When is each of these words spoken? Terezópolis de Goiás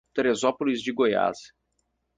Terezópolis 0.15 0.81
de 0.81 0.91
Goiás 0.91 1.37